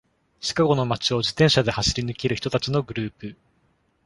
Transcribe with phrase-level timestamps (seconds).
[0.39, 3.37] シカゴの街を自転車で走り抜ける人たちのグループ。